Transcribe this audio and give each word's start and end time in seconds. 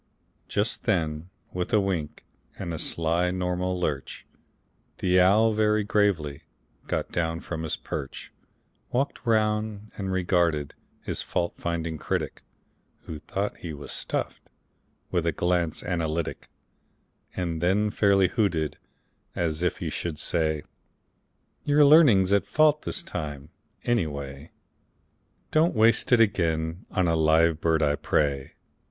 Just 0.47 0.85
then, 0.85 1.29
with 1.53 1.71
a 1.71 1.79
wink 1.79 2.25
and 2.57 2.73
a 2.73 2.79
sly 2.79 3.29
normal 3.29 3.79
lurch, 3.79 4.25
The 4.97 5.19
owl, 5.19 5.53
very 5.53 5.83
gravely, 5.83 6.41
got 6.87 7.11
down 7.11 7.39
from 7.41 7.61
his 7.61 7.75
perch, 7.75 8.31
Walked 8.91 9.23
round, 9.27 9.91
and 9.95 10.11
regarded 10.11 10.73
his 11.03 11.21
fault 11.21 11.53
finding 11.57 11.99
critic 11.99 12.41
(Who 13.01 13.19
thought 13.19 13.57
he 13.57 13.73
was 13.73 13.91
stuffed) 13.91 14.49
with 15.11 15.23
a 15.27 15.31
glance 15.31 15.83
analytic, 15.83 16.49
And 17.35 17.61
then 17.61 17.91
fairly 17.91 18.27
hooted, 18.29 18.79
as 19.35 19.61
if 19.61 19.77
he 19.77 19.91
should 19.91 20.17
say: 20.17 20.63
"Your 21.63 21.85
learning's 21.85 22.33
at 22.33 22.47
fault 22.47 22.81
this 22.81 23.03
time, 23.03 23.49
any 23.83 24.07
way; 24.07 24.49
Don't 25.51 25.75
waste 25.75 26.11
it 26.11 26.19
again 26.19 26.87
on 26.89 27.07
a 27.07 27.15
live 27.15 27.61
bird, 27.61 27.83
I 27.83 27.95
pray. 27.95 28.53